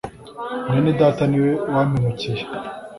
Mwene 0.65 0.91
data 0.99 1.23
niwe 1.27 1.51
wampemukiye. 1.73 2.43